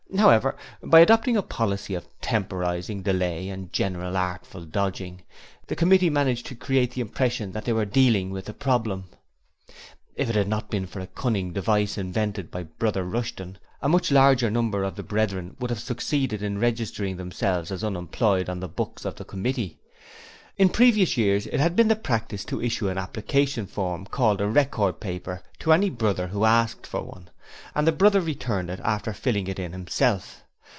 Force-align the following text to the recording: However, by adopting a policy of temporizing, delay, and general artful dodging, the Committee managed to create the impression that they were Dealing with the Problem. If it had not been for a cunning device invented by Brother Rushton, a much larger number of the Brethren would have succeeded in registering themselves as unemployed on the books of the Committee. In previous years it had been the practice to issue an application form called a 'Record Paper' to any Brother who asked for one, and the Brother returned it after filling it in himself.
However, 0.17 0.57
by 0.83 0.99
adopting 0.99 1.37
a 1.37 1.41
policy 1.41 1.93
of 1.95 2.05
temporizing, 2.19 3.01
delay, 3.01 3.47
and 3.47 3.71
general 3.71 4.17
artful 4.17 4.65
dodging, 4.65 5.23
the 5.67 5.75
Committee 5.75 6.09
managed 6.09 6.45
to 6.47 6.55
create 6.55 6.91
the 6.91 6.99
impression 7.01 7.53
that 7.53 7.63
they 7.63 7.71
were 7.71 7.85
Dealing 7.85 8.29
with 8.29 8.43
the 8.45 8.53
Problem. 8.53 9.05
If 10.15 10.27
it 10.29 10.35
had 10.35 10.49
not 10.49 10.69
been 10.69 10.85
for 10.85 10.99
a 10.99 11.07
cunning 11.07 11.53
device 11.53 11.97
invented 11.97 12.51
by 12.51 12.63
Brother 12.63 13.05
Rushton, 13.05 13.57
a 13.81 13.87
much 13.87 14.11
larger 14.11 14.51
number 14.51 14.83
of 14.83 14.97
the 14.97 15.01
Brethren 15.01 15.55
would 15.61 15.69
have 15.69 15.79
succeeded 15.79 16.43
in 16.43 16.59
registering 16.59 17.15
themselves 17.15 17.71
as 17.71 17.81
unemployed 17.81 18.49
on 18.49 18.59
the 18.59 18.67
books 18.67 19.05
of 19.05 19.15
the 19.15 19.23
Committee. 19.25 19.77
In 20.57 20.67
previous 20.69 21.15
years 21.15 21.47
it 21.47 21.61
had 21.61 21.73
been 21.77 21.87
the 21.87 21.95
practice 21.95 22.43
to 22.45 22.61
issue 22.61 22.89
an 22.89 22.97
application 22.97 23.65
form 23.65 24.05
called 24.05 24.41
a 24.41 24.47
'Record 24.47 24.99
Paper' 24.99 25.41
to 25.59 25.71
any 25.71 25.89
Brother 25.89 26.27
who 26.27 26.43
asked 26.43 26.85
for 26.85 27.01
one, 27.01 27.29
and 27.75 27.85
the 27.85 27.91
Brother 27.91 28.21
returned 28.21 28.69
it 28.69 28.79
after 28.83 29.11
filling 29.11 29.47
it 29.47 29.59
in 29.59 29.71
himself. 29.73 30.43